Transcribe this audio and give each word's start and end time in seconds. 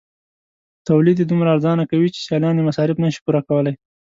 تولید 0.87 1.17
یې 1.21 1.25
دومره 1.27 1.49
ارزانه 1.55 1.83
کوي 1.91 2.09
چې 2.15 2.19
سیالان 2.27 2.55
یې 2.57 2.67
مصارف 2.69 2.97
نشي 3.03 3.19
پوره 3.25 3.41
کولای. 3.49 3.73